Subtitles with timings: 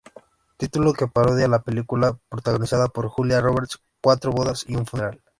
[0.57, 5.21] Título que parodia la película protagonizada por Julia Roberts, Cuatro bodas y un funeral.